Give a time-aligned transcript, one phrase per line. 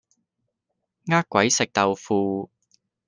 [1.09, 2.49] 呃鬼食豆腐